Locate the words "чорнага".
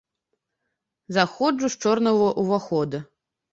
1.87-2.33